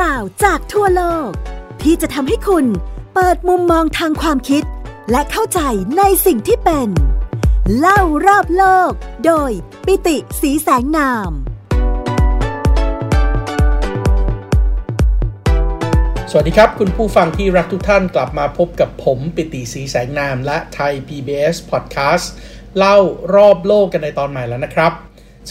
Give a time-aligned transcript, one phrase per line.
[0.00, 1.30] ราวจากทั่วโลก
[1.82, 2.66] ที่จะทำให้คุณ
[3.14, 4.62] เปิดมุมมองทางความคิด
[5.10, 5.60] และเข้าใจ
[5.98, 6.88] ในสิ่งที่เป็น
[7.78, 8.90] เล่ารอบโลก
[9.26, 9.50] โดย
[9.86, 11.30] ปิติสีแสงนาม
[16.30, 22.26] สวัสดีครับ คุณผู้ฟังที่รักทุกท่านกลับมาพบกับผมปิติสีแสงนาม และไทย PBS Podcast
[22.78, 22.96] เล่า
[23.34, 24.92] รอบโลกกันในตอนใหม่แล้วนะครับ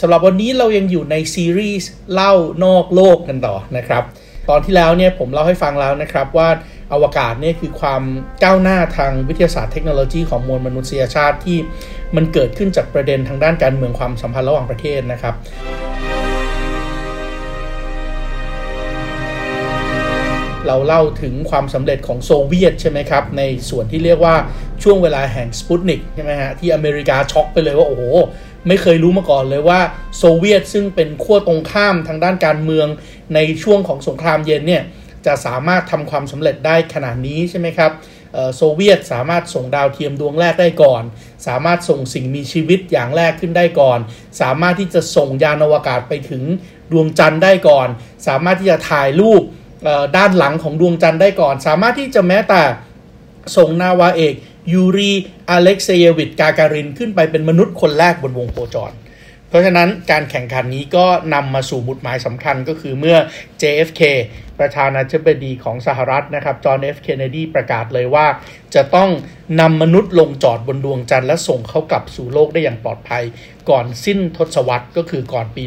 [0.00, 2.32] สำหรับวันนี้เรายังอยู่ในซีรีส์เล่า
[2.64, 4.04] นอกโลกกันต่อนะครับ
[4.48, 6.48] ตอนที่แล้วเนี่ยผมเล่าให้ฟังแล้วนะครับว่า
[6.92, 8.02] อวกาศเนี่ยคือความ
[8.42, 11.58] ก้าวหน้าทางวิทยาศาสตร์เทคโนโลยีของมวลมนุษยชาติที่
[12.16, 15.34] มันเกิดขึ้นจากประเด็นทางด้านการเมืองความสัมพันธ์ระหว่างประเทศนะครับ
[20.66, 24.34] เราเล่าถึงความสำเร็จของโซเวียตใช่ไหมครับ ในส่วนที่เรียกว่า
[24.82, 28.02] ช่วงเวลาแห่งสปุตนิกใช่ไหมฮะที่อเมริกาช็อกไปเลยว่า โอ้โห
[28.68, 29.80] ไม่เคยรู้มาก่อนเลยว่า
[30.18, 32.88] โซเวียตซึ่งเป็นขั้วตรงข้ามทางด้านการเมือง
[33.34, 34.82] ในช่วงของสงครามเย็นเนี่ย
[35.26, 37.92] จะสามารถทำความสำเร็จได้ขนาดนี้ใช่ไหมครับ
[38.56, 41.02] โซเวียตสามารถส่งดาวเทียมดวงแรกได้ก่อน
[41.46, 43.98] สามารถส่งสิ่งมีชีวิตอย่างแรกขึ้นได้ก่อน
[44.40, 46.42] สามารถที่จะส่งยานอวกาศไปถึง
[46.92, 47.88] ดวงจันทร์ได้ก่อน
[48.26, 49.42] สามารถที่จะถ่ายรูป
[50.16, 52.62] ด้านหลังของดวงจันทร์ได้ก่อน สามารถที่จะแม้แต่
[53.56, 54.34] ส่งนาวาเอก
[54.72, 55.12] ยูรี
[55.50, 58.92] อเล็กเซเยวิชกาการินขึ้นไปเป็นมนุษย์คนแรกบนวงโคจร
[59.48, 63.16] เพราะฉะนั้นการแข่งขันนี้ก็นำมาสู่มุดหมายสำคัญก็คือเมื่อ
[63.60, 64.02] JFK
[64.58, 68.26] ประธานาธิบดีของสหรัฐนะครับจอห์นเอฟเคนเนดีประกาศเลยว่า
[68.74, 69.10] จะต้อง
[69.60, 73.24] นำมนุษย์ลงจอดบนดวงจันทร์และส่งเขากลับสู่โลกได้อย่างปลอดภัย
[73.70, 75.62] ก่อนสิ้นทศวรรษก็คือก่อนปี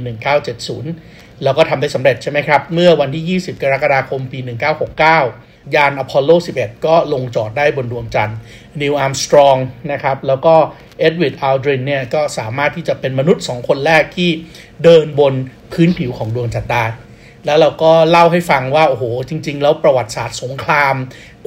[0.69, 8.37] 1970 แล้วก็ทำได้สำเร็จใช่ไหมครับ เมื่อวันที่ 20 กรกฎาคมปี 1969 ยานอพอลโล 11 ก็ลงจอดได้บนดวงจันทร์
[8.81, 9.55] นีลอาร์มสตรอง
[9.91, 10.55] นะครับ แล้วก็
[10.99, 14.29] เอ็ดวินอัลดรินเนี่ยก็สามารถที่จะเป็นมนุษย์ 2 คนแรกที่
[14.83, 15.33] เดินบน
[15.73, 16.85] พื้นผิวของดวงจันทร์ได้
[17.45, 20.95] แล้วเราก็เล่าให้ฟังว่า โอ้โห จริง ๆ แล้วประวัติศาสตร์สงคราม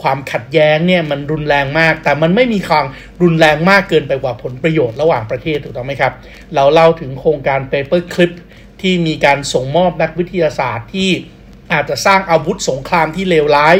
[0.02, 2.86] ความขัดแย้งเนี่ยมันรุนแรงมาก แต่มันไม่มีความ
[3.22, 6.12] รุนแรงมากเกินไปกว่าผลประโยชน์ระหว่างประเทศถูกต้องไหมครับ
[6.54, 8.32] เราเล่าถึงโครงการ Paper Clip
[8.80, 11.10] ที่มีการส่งมอบนักวิทยาศาสตร์ที่
[11.72, 13.76] อาจจะสร้างอาวุธสงครามที่เลวร้าย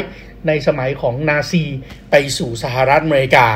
[0.47, 1.63] ในสมัยของนาซี
[2.11, 3.47] ไปสู่สหรัฐอเมริกา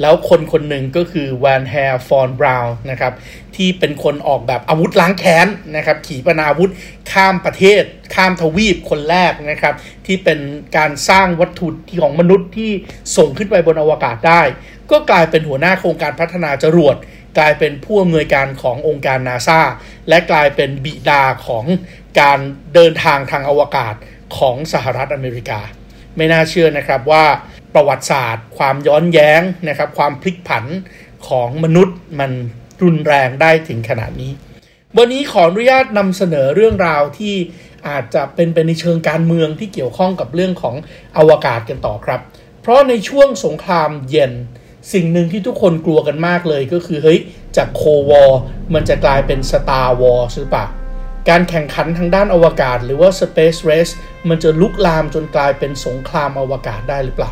[0.00, 3.12] แล้วคนคนหนึ่งก็คือแวร์นเฮอร์ฟอนบราวน์นะครับ
[3.56, 5.46] ที่เป็นคนออกแบบอาวุธล้างแค้น
[5.76, 6.70] นะครับขีปนาวุธ
[7.12, 7.82] ข้ามประเทศ
[8.14, 9.74] ข้ามทวีปคนแรกนะครับ
[10.06, 10.38] ที่เป็น
[10.76, 12.70] การสร้างวัตถุที่ของมนุษย์ที่
[13.16, 14.42] ส่งขึ้นไปบนอวกาศได้
[14.90, 16.96] ก็กลายเป็นหัวหน้าโครงการพัฒนาจรวด
[17.38, 19.60] กลายเป็นผู้อำนวยการขององค์การนาซา
[20.08, 21.64] และกลายเป็นบิดาของ
[22.20, 22.38] การ
[22.74, 23.94] เดินทางทางอวกาศ
[24.38, 25.60] ของสหรัฐอเมริกา
[26.16, 27.24] ไม่น่าเชื่อนะครับว่า
[27.74, 30.64] ประวัติศาสตร์ ความย้อนแย้งนะครับ ความพลิกผัน
[31.28, 32.30] ของมนุษย์มัน
[32.82, 34.32] รุนแรงได้ถึงขนาดนี้
[34.96, 37.34] วันนี้ขออนุญาตนำเสนอเรื่องราวที่
[37.88, 40.74] อาจจะเป็นไปในเชิงการเมืองที่เกี่ยวข้องกับเรื่องของ
[41.18, 42.20] อวกาศกันต่อครับ
[42.62, 44.32] เพราะในช่วงสงครามเย็น
[44.92, 47.18] สิ่งหนึ่งที่ทุกคนกลัวกันมากเลยก็คือเฮ้ย
[47.56, 48.22] จากโควอ
[48.74, 50.66] มันจะกลายเป็นสตาร์วอร์หรือเปล่า
[51.28, 53.92] การแข่งขันทางด้านอวกาศ หรือว่า Space Race
[54.28, 57.30] มันจะลุกลามจนกลายเป็นสงครามอวกาศได้หรือเปล่า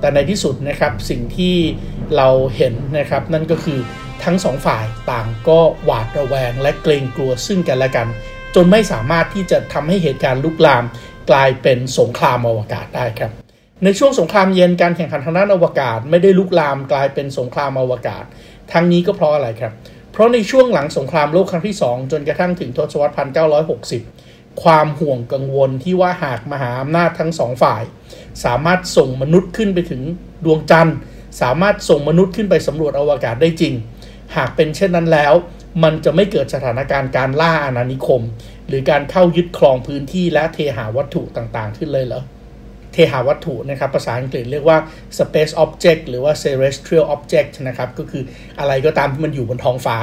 [0.00, 1.56] แต่ในที่สุดนะครับสิ่งที่
[2.16, 3.78] เราเห็นนะครับนั่นก็คือ
[4.24, 8.08] ทั้งสองฝ่ายต่างก็หวาดระแวงและเกรงกลัวซึ่งกันและกัน
[8.54, 10.84] จนไม่สามารถที่จะทำให้เหตุการณ์ลุกลาม
[11.30, 13.45] กลายเป็นสงครามอวกาศได้ครับ
[13.84, 18.24] ในช่วงสงครามเย็นการแข่งขันทางด้านอวกาศ ไม่ได้ลุกลามกลายเป็นสงครามอวกาศ
[18.72, 19.72] ทั้งนี้ก็เพราะอะไรครับ
[20.12, 23.14] เพราะในช่วงหลังสงครามโลกครั้งที่ 2 จนกระทั่งถึงทศวรรษ
[23.82, 27.82] 1960 ความห่วงกังวลที่ว่าหากมหาอำนาจทั้งสองฝ่าย
[28.44, 30.02] สามารถส่งมนุษย์ขึ้นไปถึง
[30.44, 30.96] ดวงจันทร์
[31.42, 33.74] สามารถส่งมนุษย์ขึ้นไปสำรวจอวกาศได้จริง
[34.36, 35.32] หากเป็นเช่นนั้นแล้ว
[35.82, 38.22] มันจะไม่เกิดสถานการณ์การล่าอาณานิคม
[38.68, 42.22] หรือการเข้ายึดครองพื้นที่และเทหาวัตถุต่างๆ ขึ้นเลยเหรอ
[42.96, 44.78] เทหาวัตถุนะครับภาษาอังกฤษเรียกว่า
[45.18, 48.22] space object หรือว่า celestial object นะครับก็คือ
[48.58, 49.96] อะไรก็ตามที่มันอยู่บนท้องฟ้า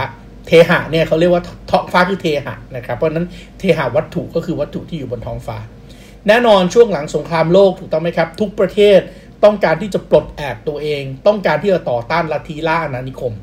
[0.48, 3.25] เทหะเนี่ยเขาเรียกว่าท้องฟ้าคือเทหะนะครับเพราะนั้น
[3.60, 5.57] เทหาวัตถุก็คือวัตถุที่อยู่บนท้องฟ้า
[6.28, 9.00] แน่นอนช่วงหลังสงครามโลกถูกต้องไหมครับ ทุกประเทศ
[9.44, 13.34] ต้องการที่จะปลดแอกตัวเอง ต้องการที่จะต่อต้านลัทธิล่าอาณานิคม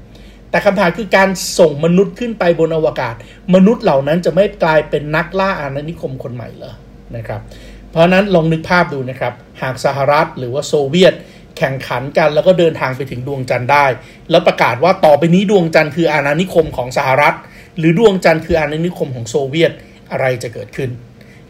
[0.51, 3.15] แต่คำถามคือการส่งมนุษย์ขึ้นไปบนอวกาศ
[3.55, 6.75] มนุษย์เหล่านั้นจะไม่กลายเป็นนักล่าอาณานิคมคนใหม่เหรอ
[7.17, 7.41] นะครับ
[7.91, 11.15] เพราะนั้นลองนึกภาพดูนะครับ หากสหรัฐหรือว่าโซเวียต
[11.59, 13.87] แข่งขันกันแล้วก็เดินทางไปถึงดวงจันทร์ได้
[14.31, 17.35] แล้วประกาศว่าต่อไปนี้ดวงจันทร์คืออาณานิคมของสหรัฐ
[17.79, 19.73] หรือดวงจันทร์คืออาณานิคมของโซเวียต
[20.11, 20.91] อะไรจะเกิดขึ้น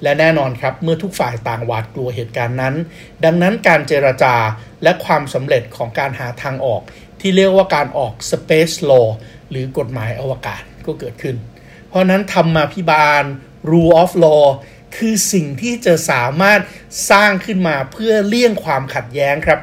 [0.02, 2.74] และแน่นอนครับเมื่อทุกฝ่ายต่างหวาดกลัวเหตุการณ์นั้น
[3.24, 4.34] ดังนั้นการเจรจา
[4.82, 6.82] และความสำเร็จของการหาทางออก
[7.20, 9.08] ที่เรียกว่าการออก Space Law
[9.50, 11.36] หรือกฎหมายอวกาศก็เกิดขึ้น
[11.88, 13.24] เพราะนั้นธรรมาพิบาล
[13.70, 14.44] rule of law
[14.96, 16.60] คือสิ่งที่จะสามารถ
[17.10, 19.60] สร้างขึ้นมาเพื่อเลี่ยงความขัดแย้งครับ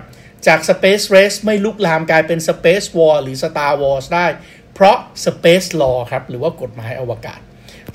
[0.48, 4.28] จาก Space Race ไม่ลุกลามกลายเป็น Space War หรือ Star Wars ได้
[4.74, 7.40] เพราะ Space Law ครับ หรือว่ากฎหมายอวกาศ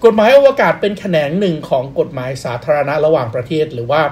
[0.05, 4.03] กฎหมายอวกาศเป็นแขนงหนึ่งของกฎหมายสาธารณะระหว่างประเทศ หรือว่า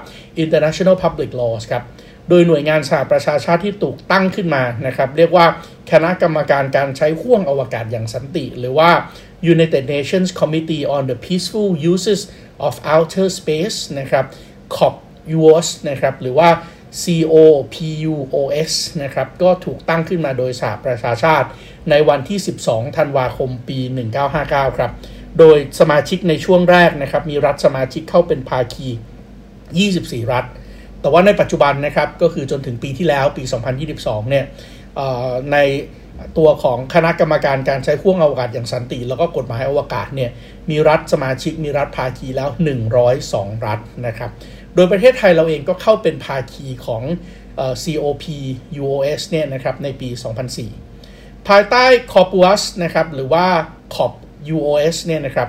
[0.43, 1.85] International Public Laws ครับ
[2.29, 5.47] โดยหน่วยงานสหประชาชาติที่ถูกตั้งขึ้นมานะครับ เรียกว่า
[5.91, 8.91] คณะกรรมการการใช้ห่วงอวกาศอย่างสันติ หรือว่า
[9.53, 12.21] United Nations Committee on the Peaceful Uses
[12.69, 14.25] of Outer Space นะครับ
[14.77, 16.49] COPUOS นะครับ หรือว่า
[17.03, 18.73] COPUOS
[19.03, 21.49] นะครับ ก็ถูกตั้งขึ้นมาโดยสหประชาชาติ
[21.91, 23.79] ในวันที่ 12 ธันวาคม ปี
[24.29, 24.93] 1959 ครับ
[25.39, 28.89] โดยสมาชิกในช่วงแรกนะครับ มีรัฐสมาชิกเข้าเป็นภาคี
[29.61, 30.45] 24 รัฐ
[31.01, 33.43] แต่ว่าในปัจจุบันนะครับ ก็คือจนถึงปีที่แล้วปี
[33.87, 34.45] 2022 เนี่ย
[35.53, 35.57] ใน
[36.39, 40.31] ตัวของคณะกรรมการการใช้ข่วงอวกาศอย่างสันติ แล้วก็กฎหมายอวกาศเนี่ย
[40.71, 42.49] มีรัฐสมาชิกมีรัฐภาคีแล้ว
[43.07, 44.31] 102 รัฐนะครับ
[44.75, 47.03] โดยประเทศไทยเราเองก็เข้าเป็นภาคีของ
[47.83, 48.25] COP
[48.81, 50.09] UOS เนี่ยนะครับในปี
[50.79, 53.47] 2004 ภายใต้ COPUS นะครับหรือว่า
[53.95, 54.13] COP
[54.55, 55.49] UOS เนี่ยนะครับ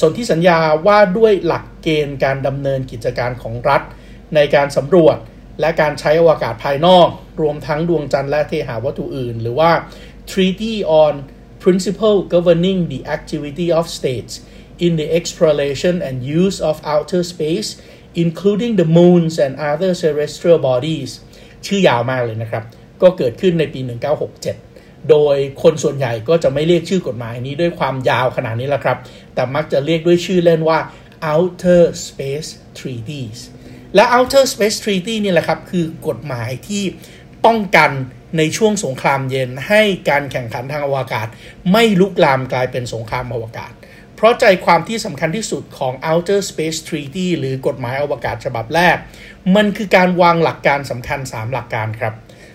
[0.00, 3.82] สนธิสัญญาว่าด้วยหลักเกณฑ์การดำเนินกิจการของรัฐ
[4.34, 5.16] ในการสำรวจ
[5.60, 7.08] และการใช้อวกาศภายนอก
[7.40, 9.70] รวมทั้งดวงจันทร์และเทหาวัตถุอื่น หรือว่า
[10.30, 11.14] Treaty on
[11.64, 14.32] Principle Governing the Activity of States
[14.84, 17.68] in the Exploration and Use of Outer Space
[18.22, 21.10] including the moons and other terrestrial bodies
[21.66, 22.64] ชื่อยาวมากเลยนะครับ
[23.02, 23.80] ก็เกิดขึ้นในปี
[24.44, 28.98] 1967 โดยคนส่วนใหญ่ก็จะไม่เรียกชื่อกฎหมายนี้ด้วยความยาวขนาดนี้ละครับ
[29.34, 30.78] แต่มักจะเรียกด้วยชื่อเล่นว่า
[31.32, 32.48] Outer Space
[32.78, 33.38] Treaties
[33.94, 36.84] และ Outer Space Treaty นี่แหละครับ คือกฎหมายที่
[37.44, 37.90] ป้องกัน
[38.38, 41.26] ในช่วงสงครามเย็นให้การแข่งขันทางอวกาศ
[41.72, 43.72] ไม่ลุกลามกลายเป็นสงครามอวกาศ
[44.16, 48.96] เพราะใจความที่สำคัญที่สุดของ Outer Space Treaty หรือกฎหมายอวกาศฉบับแรก
[49.56, 52.14] มันคือการวางหลักการสำคัญ 3 หลักการครับ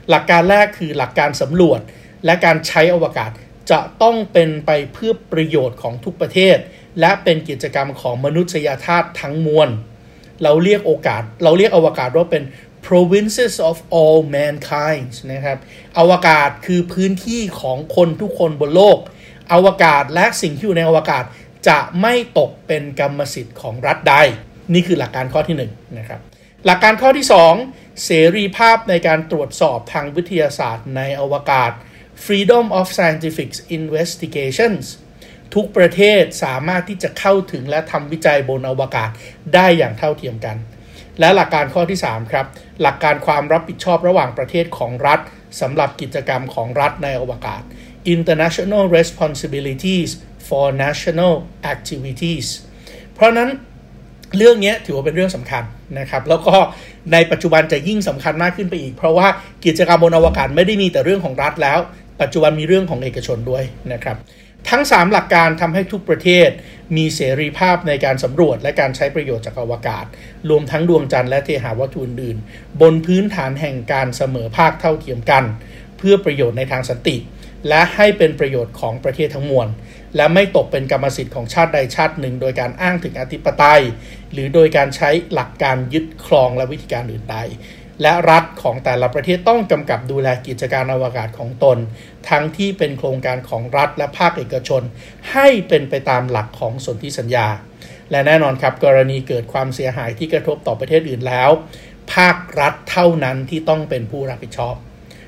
[0.09, 1.79] หลักการแรกคือหลักการสำรวจ
[2.25, 3.31] และการใช้อวกาศ
[3.71, 6.57] จะต้องเป็นไปเพื่อประโยชน์ของทุกประเทศ
[6.99, 9.69] และเป็นกิจกรรมของมนุษยชาติทั้งมวล
[10.43, 12.43] เราเรียกโอกาส เราเรียกอวกาศว่าเป็น
[12.87, 15.57] provinces of all mankind นะครับ
[15.99, 18.97] อวกาศคือพื้นที่ของคนทุกคนบนโลก
[19.53, 21.23] อวกาศและสิ่งที่อยู่ในอวกาศ
[21.67, 24.15] จะไม่ตกเป็นกรรมสิทธิ์ของรัฐใด
[24.73, 25.63] นี่คือหลักการข้อที่1น
[25.97, 26.19] นะครับ
[26.65, 27.27] หลักการข้อที่
[27.65, 31.71] 2 เสรีภาพในการตรวจสอบทางวิทยาศาสตร์ในอวกาศ
[32.25, 34.83] freedom of scientific investigations
[35.55, 39.09] ทุกประเทศสามารถที่จะเข้าถึงและทำวิจัยบนอวกาศ
[39.53, 40.57] ได้อย่างเท่าเทียมกัน
[41.19, 42.45] และหลักการข้อที่ 3 ครับ
[42.81, 45.19] หลักการความรับผิดชอบระหว่างประเทศของรัฐ
[45.61, 47.61] สำหรับกิจกรรมของรัฐในอวกาศ
[48.15, 50.09] international responsibilities
[50.47, 51.33] for national
[51.73, 52.47] activities
[53.13, 53.49] เพราะนั้น
[54.37, 55.63] เรื่องนี้ถือว่าเป็นเรื่องสำคัญ
[55.99, 56.55] นะครับ แล้วก็
[57.13, 59.27] ในปัจจุบันจะยิ่งสำคัญมากขึ้นไปอีก เพราะว่า
[59.65, 61.79] กิจกรรมบนอวกาศไม่ได้มีแต่เรื่องของรัฐแล้ว
[62.21, 63.63] ปัจจุบันมีเรื่องของเอกชนด้วย
[63.93, 64.17] นะครับ
[64.69, 66.49] ทั้ง 3 หลักการทำให้ทุกประเทศ
[66.97, 70.05] มีเสรีภาพในการสำรวจและการใช้ประโยชน์จากอวกาศ
[70.49, 75.43] รวมทั้งดวงจันทร์และเทหาวัตถุอื่นๆ บนพื้นฐานแห่งการเสมอภาคเท่าเทียมกัน
[75.97, 77.17] เพื่อประโยชน์ในทางสันติ
[77.69, 79.67] และให้เป็นประโยชน์ของประเทศทั้งมวล
[80.15, 83.81] และไม่ตกเป็นกรรมสิทธิ์ของชาติใดชาติหนึ่ง โดยการอ้างถึงอธิปไตย
[84.31, 87.37] หรือโดยการใช้หลักการยึดครองและวิธีการอื่นใด
[88.01, 91.77] และรัฐของแต่ละประเทศต้องกำกับดูแลกิจการอวกาศของตน
[92.29, 94.81] ทั้งที่เป็นโครงการของรัฐและภาคเอกชน
[95.31, 97.47] ให้เป็นไปตามหลักของสนธิสัญญา
[98.11, 101.49] และแน่นอนครับกรณีเกิดความเสียหายที่กระทบต่อประเทศอื่นแล้ว
[102.13, 104.75] ภาครัฐเท่านั้นที่ต้องเป็นผู้รับผิดชอบ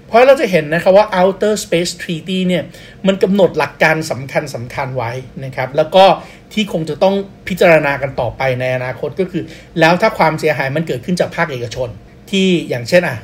[0.08, 2.64] เพราะเราจะเห็นนะครับว่า Outer Space Treaty เนี่ย
[3.08, 5.12] มันกำหนดหลักการสำคัญสำคัญไว้
[5.44, 6.06] นะครับ แล้วก็
[6.54, 7.16] ที่คงจะต้อง
[7.48, 9.44] พิจารณากันต่อไปในอนาคตก็คือ
[9.80, 11.90] แล้วถ้าความเสียหายมันเกิดขึ้นจากภาคเอกชน
[12.34, 13.18] ที่อย่างเช่นอะ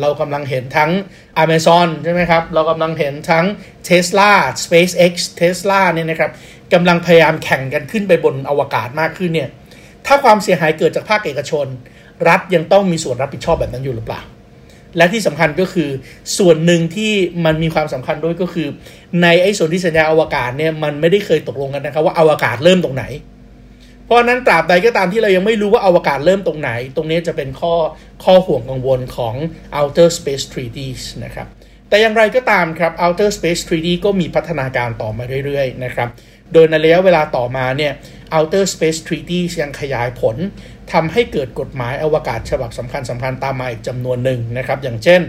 [0.00, 0.90] เรากำลังเห็นทั้ง
[1.42, 3.44] Amazon ใช่ไหมครับ เรากำลังเห็นทั้ง
[3.88, 4.30] Tesla
[4.64, 6.30] SpaceX Tesla เนี่ยนะครับ
[6.74, 9.48] กำลังพยายามแข่งกันขึ้นไปบนอวกาศมากขึ้นเนี่ย
[10.06, 11.66] ถ้าความเสียหายเกิดจากภาคเอกชน
[12.28, 14.22] รัฐยังต้องมีส่วนรับผิดชอบแบบนั้นอยู่หรือเปล่า
[14.96, 15.90] และที่สำคัญก็คือ
[16.38, 17.12] ส่วนหนึ่งที่
[17.44, 18.68] มันมีความสำคัญด้วยก็คือ
[19.22, 23.04] ในไอ้ส่วนที่สัญญาอวกาศเนี่ยมันไม่ได้เคยตกลงกันนะครับว่าอวกาศเริ่มตรงไหน
[24.06, 27.74] เพราะนั้นตราบใดก็ตามที่เรายังไม่รู้ว่าอวกาศเริ่มตรงไหน ตรงนี้จะเป็นข้อ
[28.24, 29.34] ข้อห่วงกังวลของ
[29.78, 31.46] Outer Space Treaties นะครับ
[31.88, 36.08] แต่อย่างไรก็ตามครับ Outer Space Treaty ก็มีพัฒนาการต่อมาเรื่อยๆนะครับ
[36.52, 37.92] โดยในระยะเวลาต่อมาเนี่ย
[38.36, 40.36] Outer Space Treaty ยังขยายผล
[40.92, 45.20] ทำให้เกิดกฎหมายอวกาศฉบับสำคัญสำคัญตามมาอีกจำนวนหนึ่งนะครับ อย่างเช่น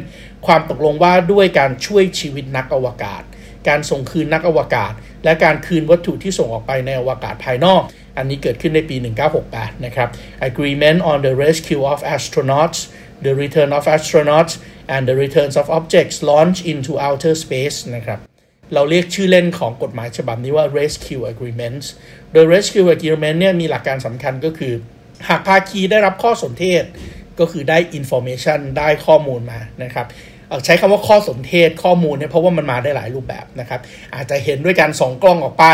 [0.48, 3.24] ความตกลงว่าด้วยการช่วยชีวิตนักอวกาศ
[3.68, 4.94] การส่งคืนนักอวกาศ
[5.24, 7.82] และการคืนวัตถุที่ส่งออกไปในอวกาศภายนอก
[8.18, 8.96] อันนี้เกิดขึ้นในปี
[9.40, 10.10] 1968 นะครับ
[10.50, 12.80] Agreement on the Rescue of Astronauts
[13.26, 14.54] the Return of Astronauts
[14.94, 18.20] and the Returns of Objects Launched into Outer Space นะครับ
[18.74, 21.84] เราเรียกชื่อเล่นของกฎหมายฉบับนี้ว่า Rescue Agreement
[22.34, 24.74] โดย Rescue Agreement เนี่ยมีหลักการสำคัญก็คือ
[25.28, 26.84] หากภาคีได้รับข้อสนเทศ
[27.40, 30.08] ก็คือได้ information ได้ข้อมูลมานะครับ
[30.66, 33.80] ใช้คำว่าข้อสนเทศข้อมูลเนี่ยเพราะว่ามันมาได้หลายรูปแบบนะครับ
[34.16, 35.66] อาจจะเห็นด้วยการส่องกล้องออกไป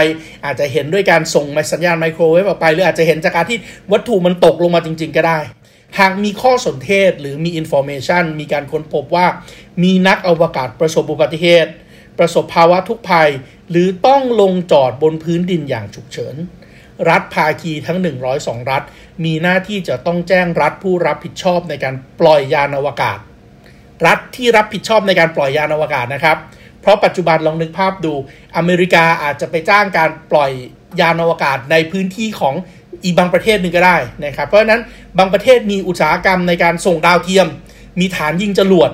[0.46, 3.58] อาจจะเห็นด้วยการส่งสัญญาณไมโครเวฟออกไป หรืออาจจะเห็นจากการที่
[3.92, 5.40] วัตถุมันตกลงมาจริง ๆ ก็ได้
[6.00, 9.28] หากมีข้อสนเทศหรือมี information มีการค้นพบว่า
[9.84, 11.72] มีนักอวกาศประสบอุบัติเหตุ
[12.20, 13.30] ประสบภาวะทุกภัย
[13.70, 16.36] หรือต้องลงจอดบนพื้นดินอย่างฉุกเฉิน
[17.10, 18.00] รัฐภาคีทั้ง
[18.36, 18.84] 102 รัฐ
[19.24, 23.20] มีหน้าที่จะต้องแจ้งรัฐผู้รับผิดชอบในการปล่อยยานอวกาศ
[24.06, 26.38] รัฐที่รับผิดชอบในการปล่อยยานอวกาศนะครับ
[26.82, 28.14] เพราะปัจจุบันลองนึกภาพดู
[28.58, 30.52] อเมริกาอาจจะไปจ้างการปล่อย
[31.02, 32.56] ยานอวกาศในพื้นที่ของ
[33.04, 34.82] อีกบางประเทศหนึ่งก็ได้นะครับ เพราะฉะนั้น
[35.18, 37.48] บางประเทศมีอุตสาหกรรมในการส่งดาวเทียม
[38.00, 38.92] มีฐานยิงจรวด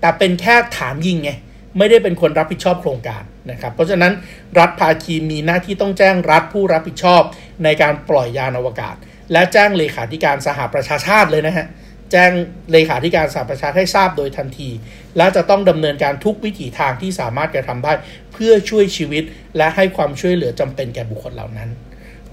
[0.00, 1.30] แต่เป็นแค่ฐานยิงไง
[1.78, 4.12] ไม่ได้เป็นคนรับผิดชอบโครงการนะครับ เพราะฉะนั้น
[4.58, 7.22] รัฐภาคีมีหน้าที่ต้องแจ้งรัฐผู้รับผิดชอบ
[7.64, 8.96] ในการปล่อยยานอวกาศ
[9.32, 11.66] และแจ้งเลขาธิการสหประชาชาติเลยนะฮะ
[12.12, 12.32] แจ้ง
[12.72, 14.70] เลขาธิการสหประชาชาติให้ทราบโดยทันที
[15.16, 17.92] และจะต้องดำเนินการทุกวิถีทางที่สามารถกระทำได้
[18.32, 19.24] เพื่อช่วยชีวิต
[19.56, 21.70] และให้ความช่วยเหลือจำเป็นแก่บุคคลเหล่านั้น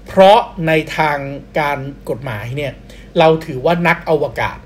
[0.06, 1.18] เพราะในทาง
[1.58, 1.78] การ
[2.10, 2.72] กฎหมายเนี่ย
[3.18, 4.58] เราถือว่านักอวกาศ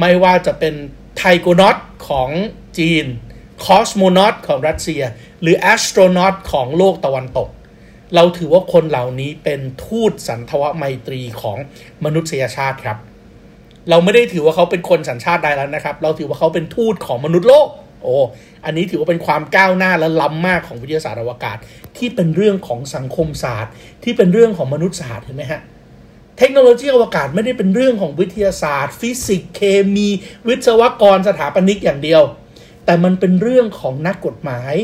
[0.00, 0.74] ไม่ว่าจะเป็น
[1.16, 1.76] ไทโกนอต
[2.08, 2.30] ของ
[2.78, 3.04] จีน
[3.64, 5.02] คอสโมนอตของรัสเซีย
[5.40, 7.48] หรือแอสโตรนอตของโลกตะวันตก
[8.14, 11.58] เราถือว่าคนเหล่านี้เป็นทูตสันทวไมตรีของ
[12.04, 12.98] มนุษยชาติครับ
[13.90, 17.68] เราไม่ได้ถือว่าเขาเป็นคนสัญชาติใดแล้วนะครับ เราถือว่าเขาเป็นทูตของมนุษย์โลก
[18.02, 18.14] โอ้
[18.64, 21.56] อันนี้ถือว่าเป็นความก้าวหน้าและล้ำมากของวิทยาศาสตร์อวกาศ
[21.96, 23.72] ที่เป็นเรื่องของสังคมศาสตร์
[24.04, 25.60] ที่เป็นเรื่องของมนุษยศาสตร์เห็นไหมฮะ
[26.38, 29.60] เทคโนโลยีอวกาศไม่ได้เป็นเรื่องของวิทยาศาสตร์ ฟิสิกส์เค
[29.94, 30.08] มี
[30.48, 32.22] วิศวกรสถาปนิกอย่างเดียว
[32.84, 34.74] แต่มันเป็นเรื่องของนักกฎหมาย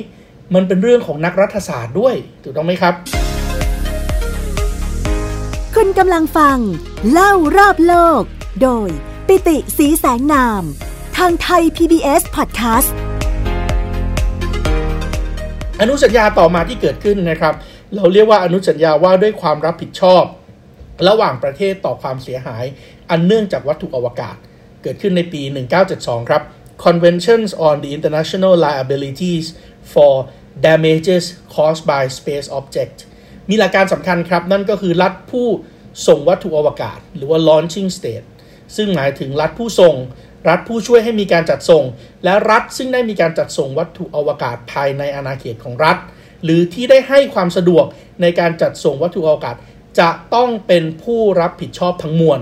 [0.54, 2.94] มันเป็นเรื่องของนักรัฐศาสตร์ด้วยถูกต้องไหมครับ
[5.74, 6.58] คุณกำลังฟัง
[7.12, 8.24] เล่ารอบโลก
[8.62, 8.88] โดย
[9.26, 10.62] ปิติ ศรีแสงนาม
[11.16, 12.90] ทางไทย PBS Podcast
[15.80, 17.54] อนุสัญญาต่อมาที่เกิดขึ้นนะครับ
[17.94, 20.24] เราเรียกว่าอนุสัญญาว่าด้วยความรับผิดชอบ
[21.08, 22.64] ระหว่างประเทศต่อความเสียหาย
[23.10, 24.36] อันเนื่องจากวัตถุอวกาศ
[24.82, 25.42] เกิดขึ้นในปี
[25.86, 26.42] 1972 ครับ
[26.84, 29.46] Conventions on the International Liabilities
[29.92, 30.12] for
[30.66, 32.96] Damages Caused by Space Object
[33.48, 35.48] มีหลักการสำคัญครับ นั่นก็คือรัฐผู้
[36.06, 38.26] ส่งวัตถุอวกาศ หรือว่า launching state
[38.76, 39.94] ซึ่งหมายถึงรัฐผู้ส่ง
[40.48, 41.84] รัฐผู้ช่วยให้มีการจัดส่ง
[42.24, 45.96] และรัฐซึ่งได้มีการจัดส่งวัตถุอวกาศภายในอาณาเขตของรัฐ
[46.44, 47.84] หรือที่ได้ให้ความสะดวก
[48.22, 49.56] ในการจัดส่งวัตถุอวกาศ
[50.00, 52.40] จะต้องเป็นผู้รับผิดชอบทั้งมวล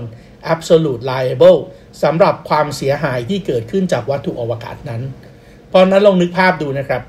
[0.53, 1.59] absolute liable
[2.03, 5.01] สำหรับความเสียหายที่เกิดขึ้นจากวัตถุอวกาศนั้น
[5.69, 7.01] เพราะนั้นลองนึกภาพดูนะครับ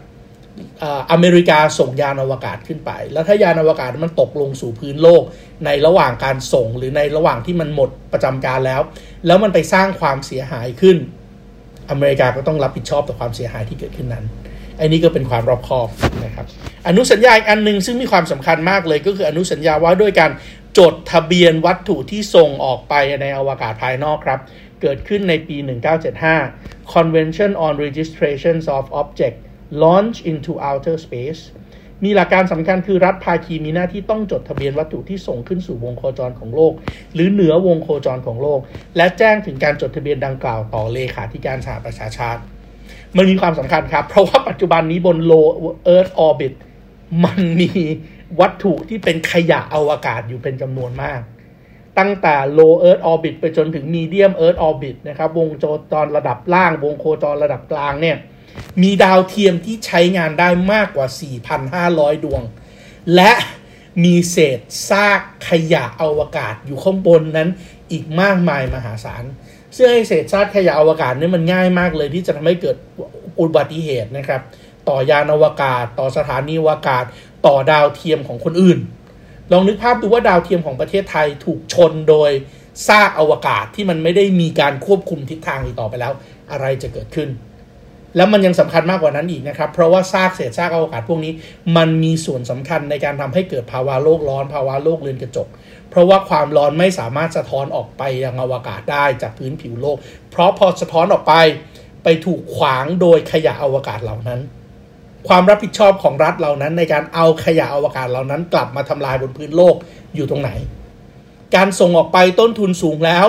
[1.13, 5.23] อเมริกาส่งยานอวกาศขึ้นไป แล้วถ้ายานอวกาศมันตกลงสู่พื้นโลก
[5.65, 8.81] ในระหว่างการส่งหรือในระหว่างที่มันหมดประจำการแล้ว
[9.27, 10.97] แล้วมันไปสร้างความเสียหายขึ้น
[11.91, 14.25] อเมริกาก็ต้องรับผิดชอบต่อความเสียหายที่เกิดขึ้นนั้น
[14.81, 15.89] อันนี้ก็เป็นความรอบคอบ
[16.25, 16.47] นะครับ
[16.89, 20.31] อนุสัญญาอีกอันหนึ่งซึ่งมีความสำคัญมากเลยก็คืออนุสัญญาว่าด้วยการ
[20.79, 24.41] จดทะเบียนวัตถุที่ส่งออกไปในอวกาศภายนอกครับ
[24.83, 25.57] เกิดขึ้นในปี
[26.23, 29.41] 1975 Convention on Registrations of Objects
[29.83, 31.43] launch into outer space
[32.05, 36.73] มีหลักการสำคัญคือรัฐภาคีมีหน้าที่ต้องจดทะเบียนวัตถุที่ส่งขึ้นสู่วงโคจรของโลก
[37.15, 38.61] หรือเหนือวงโคจรของโลก
[38.97, 42.43] และแจ้งถึงการจดทะเบียนดังกล่าวต่อเลขาธิการสหประชาชาติ
[43.17, 45.47] มันมีความสำคัญครับ เพราะว่าปัจจุบันนี้บน low
[45.95, 46.55] earth orbit
[47.25, 47.71] มันมี
[48.41, 51.21] วัตถุที่เป็นขยะอวกาศอยู่เป็นจำนวนมาก
[51.99, 58.17] ตั้งแต่ low earth orbit ไปจนถึง medium earth orbit นะครับ วงโคจรระดับล่าง วงโคจรระดับกลางเนี่ย
[58.83, 61.07] มีดาวเทียมที่ใช้งานได้มากกว่า
[61.67, 62.43] 4,500 ดวง
[63.15, 63.33] และ
[64.05, 67.49] มีเศษซากขยะอวกาศอยู่ข้างบนนั้น
[67.91, 69.25] อีกมากมายมหาศาล
[69.77, 72.77] ซึ่งไอเศษซากขยะอวกาศนี่มันง่ายมากเลยที่จะทำให้เกิด
[73.41, 74.41] อุบัติเหตุนะครับ
[74.89, 77.05] ต่อยานอวกาศ ต่อสถานีอวกาศ
[77.47, 78.79] ต่อดาวเทียมของคนอื่น
[79.53, 82.31] ลองนึกภาพดูว่าดาวเทียมของประเทศไทยถูกชนโดย
[82.89, 86.13] ซากอวกาศที่มันไม่ได้มีการควบคุมทิศทางอีกต่อไปแล้ว
[86.53, 87.29] อะไรจะเกิดขึ้น
[88.17, 91.33] แล้วมันยังสำคัญมากกว่านั้นอีกนะครับ เพราะว่าซากเศษซากอวกาศพวกนี้
[91.77, 95.49] มันมีส่วนสำคัญในการทำให้เกิดภาวะโลกร้อนภาวะโลกเรือนกระจก
[95.91, 99.97] เพราะว่าความร้อนไม่สามารถสะท้อนออกไปยังอวกาศได้จากพื้นผิวโลก
[100.31, 101.35] เพราะพอสะท้อนออกไป
[102.05, 104.41] ไปถูกขวางโดยขยะอวกาศเหล่านั้น
[105.29, 109.75] ความรับผิดชอบของรัฐเหล่านั้น ในการเอาขยะอวกาศเหล่านั้น กลับมาทำลายบนพื้นโลก
[110.15, 110.51] อยู่ตรงไหน
[111.57, 113.27] การส่งออกไปต้นทุนสูงแล้ว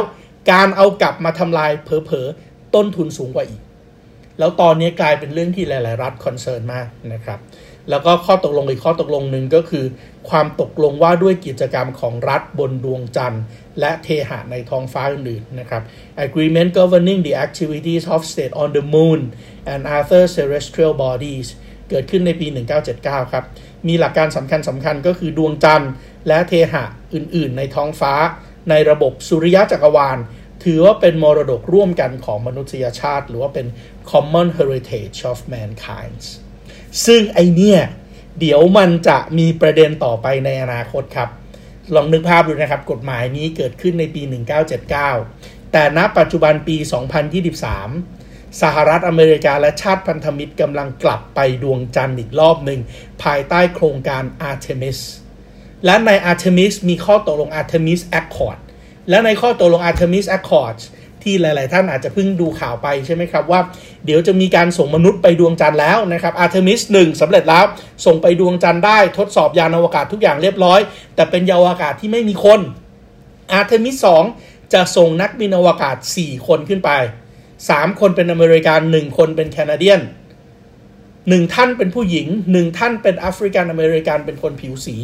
[0.52, 3.62] การเอากลับมาทำลายเผลอๆต้นทุนสูงกว่าอีก
[4.40, 7.40] แล้วตอนนี้กลายเป็นเรื่องที่หลาย ๆ รัฐคอนเซิร์นมากนะครับ
[7.90, 9.86] แล้วก็ข้อตกลงอีกข้อตกลงหนึ่งก็คือ
[10.30, 13.44] ความตกลงว่าด้วยกิจกรรมของรัฐบนดวงจันทร์
[13.80, 15.82] และเทหะในท้องฟ้าอื่น ๆ นะครับ
[16.26, 19.20] Agreement governing the activities of state on the moon
[19.72, 21.48] and other terrestrial bodies
[21.90, 22.48] เกิดขึ้นในปี
[22.90, 23.46] 1979 ครับ
[23.88, 25.92] มีหลักการสำคัญสำคัญก็คือดวงจันทร์
[26.28, 28.14] และเทหะอื่น ๆ ในท้องฟ้า
[28.70, 30.18] ในระบบสุริยะจักรวาล
[30.66, 33.68] ถือว่าเป็นมรดกร่วมกันของมนุษยชาติ หรือว่าเป็น
[34.12, 36.22] common heritage of mankind
[37.06, 37.80] ซึ่งไอเนี่ย
[38.40, 41.30] เดี๋ยวมันจะมีประเด็นต่อไปในอนาคตครับ
[41.96, 44.22] ลองนึกภาพดูนะครับ กฎหมายนี้เกิดขึ้นในปี
[44.98, 46.78] 1979 แต่ณปัจจุบันปี
[47.90, 52.80] 2023 สหรัฐอเมริกาและชาติพันธมิตรกำลังกลับไปดวงจันทร์อีกรอบหนึ่ง
[53.24, 55.00] ภายใต้โครงการ Artemis
[55.86, 58.60] และใน Artemis มีข้อตกลง Artemis Accord
[59.10, 60.78] และในข้อตกลง Artemis Accord
[61.24, 63.62] ที่หลาย ๆ ท่านอาจจะเพิ่งดูข่าวไปใช่ไหมครับ ว่า
[64.06, 67.66] เดี๋ยวจะมีการส่งมนุษย์ไปดวงจันทร์แล้วนะครับ Artemis 1สำเร็จแล้ว
[68.06, 70.80] ส่งไปดวงจันทร์ได้ทดสอบยานอวกาศทุกอย่างเรียบร้อย
[71.16, 72.60] แต่เป็นยานอวกาศที่ไม่มีคน
[73.60, 73.98] Artemis
[74.36, 76.92] 2จะส่งนักบินอวกาศ 4 คนขึ้นไป
[77.46, 80.02] 3 คนเป็นอเมริกัน 1 คนเป็นแคนาเดียน
[81.30, 84.96] หนึ่งท่านเป็นผู้หญิงหนึ่งท่านเป็นแอฟริกันอเมริกันเป็นคนผิวสี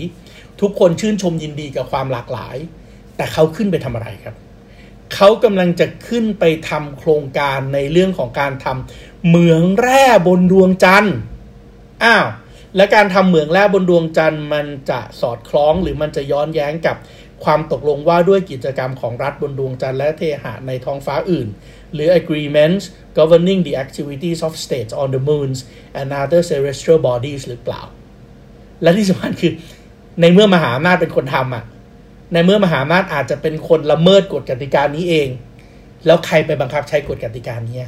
[0.61, 2.57] ทุกคนชื่นชมยินดีกับความหลากหลาย
[3.17, 4.35] แต่เขาขึ้นไปทำอะไรครับ
[5.13, 11.15] เขากำลังจะขึ้นไปทำโครงการในเรื่องของการทำเหมืองแร่บนดวงจันทร์
[12.03, 12.25] อ้าว
[12.75, 16.97] และการทำเหมืองแร่บนดวงจันทร์มันจะสอดคล้องหรือมันจะย้อนแย้งกับ
[17.43, 21.47] ความตกลงว่าด้วยกิจกรรมของรัฐบนดวงจันทร์และเทหะในท้องฟ้าอื่น
[21.93, 22.83] หรือ agreements
[23.19, 25.59] governing the activities of states on the moons
[25.99, 27.81] and other celestial bodies หรือเปล่า
[28.81, 29.53] และที่สำคัญคือ
[30.21, 31.63] ในเมื่อมหาอำนาจเป็นคนทำอะ
[32.33, 35.27] ในเมื่อมหาอำนาจอาจจะเป็นคนละเมิดกฎกติกานี้เอง
[36.05, 37.79] แล้วใครไปบังคับใช้กฎกติกานี้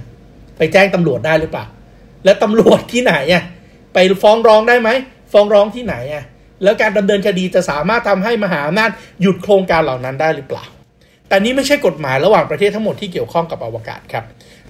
[0.57, 1.65] ไปแจ้งตำรวจได้หรือเปล่า
[2.25, 3.43] และตำรวจที่ไหนอะ
[3.93, 4.89] ไปฟ้องร้องได้ไหม
[5.31, 6.23] ฟ้องร้องที่ไหนอะ
[6.63, 10.65] แล้วการดำเนินคดีจะสามารถทำให้มหาอำนาจหยุดโครงการเหล่านั้นได้หรือเปล่า
[11.27, 14.25] แต่นี้ไม่ใช่กฎหมายระหว่างประเทศทั้งหมดที่เกี่ยวข้องกับอวกาศครับ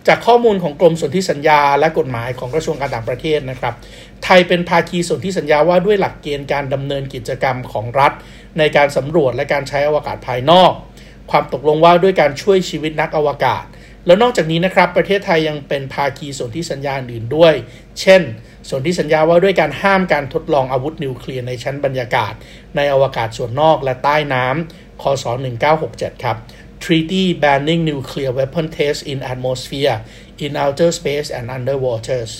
[0.07, 3.73] จากข้อมูลของกรมสนธิสัญญา และกฎหมายของกระทรวงการต่างประเทศนะครับ
[4.23, 8.11] ไทยเป็นภาคีสนธิสัญญาว่าด้วยหลักเกณฑ์การดำเนินกิจกรรมของรัฐ
[8.57, 10.71] ในการสำรวจและการใช้อวกาศภายนอก
[11.31, 13.63] ความตกลงว่าด้วยการช่วยชีวิตนักอวกาศ
[14.05, 17.53] แล้วนอกจากนี้นะครับ ประเทศไทยยังเป็นภาคีส่วนธิสัญญาอื่นด้วย
[17.99, 18.21] เช่น
[18.69, 22.33] ส่วนธิสัญญาว่าด้วยการห้ามการทดลองอาวุธนิวเคลียร์ในชั้นบรรยากาศ
[22.75, 25.25] ในอวกาศส่วนนอกและใต้น้ำคศ
[25.73, 26.37] 1967 ครับ
[26.83, 29.97] Treaty Banning Nuclear Weapon Tests in Atmosphere
[30.45, 32.31] in Outer Space and Underwaters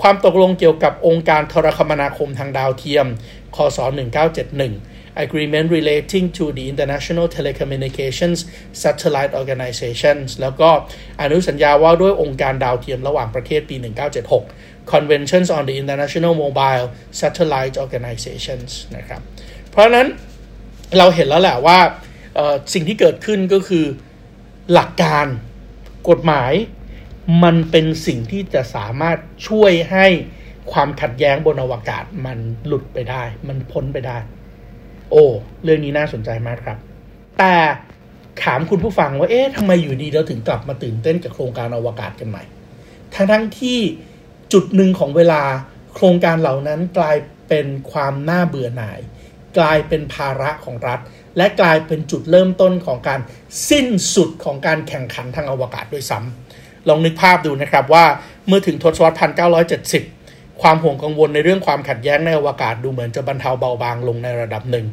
[0.00, 3.06] ความตกลงเกี่ยวกับองค์การโทรคมนาคมทางดาวเทียม
[3.56, 3.78] คศ
[4.44, 8.38] 1971 Agreement relating to the International Telecommunications
[8.82, 10.70] Satellite Organizations แล้วก็
[11.20, 13.76] อนุสัญญาว่าด้วยองค์การดาวเทียมระหว่างประเทศปี
[14.34, 16.86] 1976 Conventions on the International Mobile
[17.20, 19.20] Satellite Organizations นะครับ
[19.70, 20.06] เพราะนั้น
[20.98, 21.78] เราเห็นแล้วแหละว่า
[22.74, 23.84] สิ่งที่เกิดขึ้นก็คือ
[24.72, 25.26] หลักการ
[26.10, 26.52] กฎหมาย
[27.44, 30.06] มันเป็นสิ่งที่จะสามารถช่วยให้
[30.72, 34.18] ความขัดแย้งบนอวกาศมันหลุดไปได้ มันพ้นไปได้
[35.10, 35.24] โอ้
[35.64, 36.78] เรื่องนี้น่าสนใจมากครับ
[37.38, 37.54] แต่
[38.42, 42.42] ถามคุณผู้ฟังว่าเอ๊ะทำไมอยู่ดีเราถึงกลับมาตื่นเต้นกับโครงการอวกาศกันใหม่
[43.14, 43.78] ทั้งทั้งที่
[44.52, 45.42] จุดหนึ่งของเวลา
[45.94, 47.16] โครงการเหล่านั้นกลาย
[47.48, 48.98] เป็นความน่าเบื่อหน่าย
[49.58, 51.00] กลายเป็นภาระของรัฐ
[51.36, 53.20] และกลายเป็นจุดเริ่มต้นของการ
[53.70, 58.04] สิ้นสุดของการแข่งขันทางอวกาศด้วยซ้ำลองนึกภาพดูนะครับว่า
[58.46, 59.16] เมื่อถึงทศวรรษ
[59.80, 60.15] 1970
[60.62, 64.86] ความห่วงกังวลในเรื่องความขัดแย้งในอวกาศดูเหมือนจะบรรเทาเบาบางลงในระดับหนึ่ง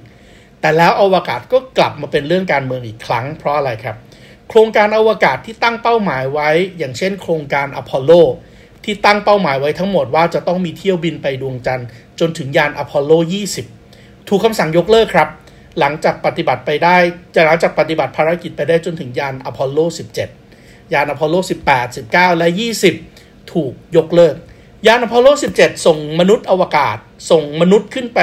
[0.62, 3.96] แต่แล้วอวกาศก็กลับมาเป็นเรื่องการเมืองอีกครั้ง เพราะอะไรครับ
[4.50, 8.12] โครงการอวกาศที่ตั้งเป้าหมายไว้ อย่างเช่น โครงการอพอลโล
[8.84, 11.88] ที่ตั้งเป้าหมายไว้ทั้งหมดว่าจะต้องมีเที่ยวบินไปดวงจันทร์
[12.20, 13.12] จนถึงยานอพอลโล
[13.72, 15.30] 20 ถูกคำสั่งยกเลิกครับ
[15.80, 16.98] หลังจากปฏิบัติไปได้
[17.36, 19.80] จะหลังจากปฏิบัติภารกิจไปได้จนถึงยานอพอลโล
[20.36, 21.36] 17 ยานอพอลโล
[21.70, 22.48] 18 19 และ
[23.00, 24.36] 20 ถูกยกเลิก
[24.88, 26.98] ยานอพอลโล 17 ส่งมนุษย์อวกาศ
[27.32, 28.20] ส่งมนุษย์ขึ้นไป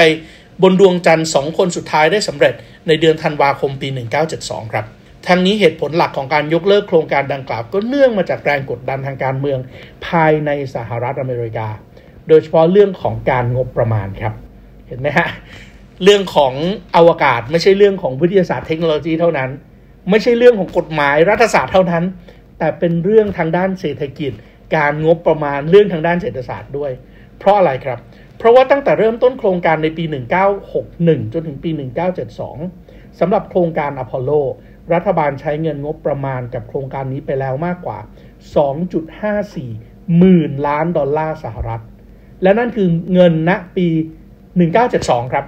[0.63, 2.53] บนดวงจันทร์สองคนสุดท้ายได้สำเร็จ
[2.87, 3.87] ในเดือนธันวาคมปี
[4.31, 4.85] 1972 ครับ
[5.27, 9.59] ทั้งนี้เหตุผลหลักของการยกเลิกโครงการดังกล่าวก็เนื่องมาจากแรงกดดันทางการเมือง
[10.07, 11.67] ภายในสหรัฐอเมริกา
[12.27, 14.33] โดยเฉพาะเรื่องของการงบประมาณครับ
[14.87, 15.27] เห็นไหมฮะ
[16.03, 16.53] เรื่องของ
[16.95, 19.49] อวกาศไม่ใช่เรื่องของวิทยาศาสตร์เทคโนโลยีเท่านั้น
[20.09, 22.03] ไม่ใช่เรื่องของกฎหมายรัฐศาสตร์เท่านั้น
[22.57, 24.31] แต่เป็นเรื่องทางด้านเศรษฐกิจ
[24.75, 26.91] การงบประมาณเรื่องทางด้านเศรษฐศาสตร์ด้วย
[27.39, 27.99] เพราะอะไรครับ
[28.37, 30.03] เพราะว่าตั้งแต่เริ่มต้นโครงการในปี
[30.69, 31.69] 1961 จนถึงปี
[32.45, 34.31] 1972 สำหรับโครงการอพอลโล
[34.93, 37.99] รัฐบาลใช้เงินงบประมาณกับโครงการนี้ไปแล้วมากกว่า
[39.27, 41.81] 2.54 หมื่นล้านดอลลาร์สหรัฐ
[42.43, 43.87] และนั่นคือเงินณปี
[44.59, 45.45] 1972 ครับ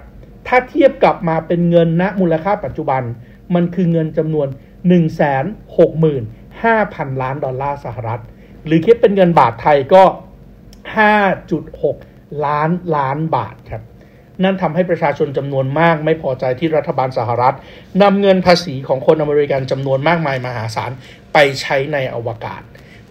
[0.48, 3.02] ถ้าเทียบกลับมาเป็นเงินณมูลค่าปัจจุบัน
[3.56, 4.48] มันคือเงินจำนวน
[5.04, 8.22] 165,000 ล้านดอลลาร์สหรัฐ
[8.66, 10.04] หรือคิดเป็นเงินบาทไทยก็
[11.24, 13.84] 5.6 ล้านล้านบาทครับ
[14.44, 17.56] นั่นทำให้ประชาชนจำนวนมากไม่พอใจที่รัฐบาลสหรัฐ
[18.02, 20.92] นำเงินภาษีของคนอเมริกันจำนวนมากมายมหาศาล
[21.34, 22.62] ไปใช้ในอวกาศ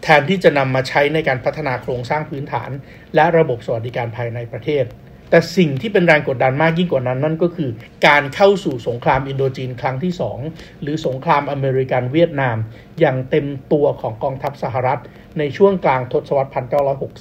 [0.02, 2.70] แทนที่จะนำมาใช้ในการพัฒนาโครงสร้างพื้นฐาน
[3.14, 4.84] และระบบสวัสดิการภายในประเทศ
[5.32, 7.70] แต่สิ่งที่เป็นแรงกดดันมากยิ่งกว่านั้นนั่นก็คือ
[8.06, 10.12] การเข้าสู่สงครามอินโดจีนครั้งที่
[10.46, 12.56] 2 หรือสงครามอเมริกันเวียดนาม
[13.00, 15.00] อย่างเต็มตัวของกองทัพสหรัฐ
[15.38, 16.50] ในช่วงกลางทศวรรษ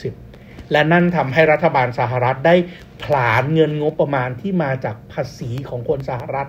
[0.02, 2.56] 1960และนั่นทำให้รัฐบาลสหรัฐได้
[3.04, 6.48] ผลาญเงินงบประมาณที่มาจากภาษีของคนสหรัฐ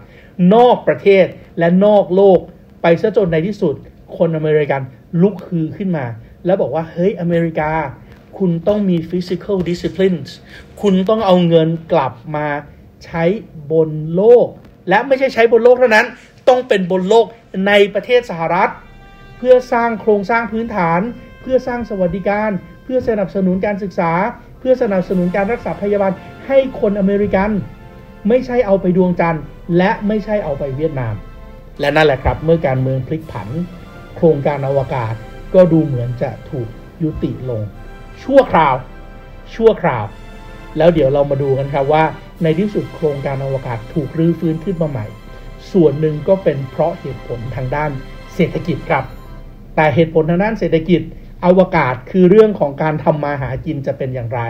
[0.55, 1.27] นอกประเทศ
[1.59, 2.39] และนอกโลก
[2.83, 3.75] ไปซะจนในที่สุด
[4.19, 4.83] คนอเมริกัน
[5.23, 6.07] ลุกฮือขึ้นมา
[6.47, 7.71] แล้วบอกว่าเฮ้ยอเมริกา
[8.39, 10.31] คุณต้องมี physical disciplines
[10.83, 12.47] คุณต้องเอาเงินกลับมา
[13.05, 13.25] ใช้
[13.73, 14.47] บนโลก
[14.89, 16.07] และไม่ใช่ใช้บนโลกเท่านั้น
[16.49, 17.27] ต้องเป็นบนโลก
[17.67, 18.71] ในประเทศสหรัฐ
[19.39, 21.01] เพื่อสร้างโครงสร้างพื้นฐาน
[21.43, 22.51] เพื่อสร้างสวัสดิการ
[22.85, 24.13] เพื่อสนับสนุนการศึกษา
[24.61, 26.13] เพื่อสนับสนุนการรักษาพยาบาล
[26.47, 27.51] ให้คนอเมริกัน
[28.29, 29.43] ไม่ใช่เอาไปดวงจันทร์
[29.77, 31.15] และไม่ใช่เอาไปเวียดนาม
[31.81, 33.49] และนั่นแหละครับเมื่อการเมืองพลิกผัน
[34.17, 35.15] โครงการอวกาศ
[35.55, 36.69] ก็ดูเหมือนจะถูก
[37.03, 37.63] ยุติลง
[38.25, 38.75] ชั่วคราว
[39.55, 40.05] ชั่วคราว
[40.79, 42.05] แล้วเดี๋ยวเรามาดูกันครับว่า
[42.43, 45.07] ในที่สุดโครงการอวกาศถูกรื้อฟื้นขึ้นมาใหม่
[45.73, 47.91] ส่วนหนึ่งก็เป็นเพราะเหตุผลทางด้าน
[48.35, 49.05] เศรษฐกิจครับ
[49.77, 51.03] แต่เหตุผลทางด้านเศรษฐกิจ
[51.45, 54.43] อวกาศคือเรื่องของการทำมาหากินจะเป็นอย่างไร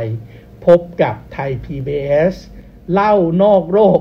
[0.67, 2.35] พบกับไทย PBS
[2.93, 4.01] เล่านอกโลก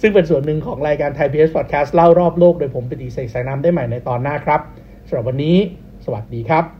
[0.00, 4.60] ซึ่งเป็นส่วนหนึ่งของรายการไทย PBS Podcast เล่ารอบโลก โดยผมปฏิเสธสายน้ำได้ใหม่ในตอนหน้าครับ
[5.06, 5.56] สำหรับวันนี้
[6.04, 6.79] สวัสดีครับ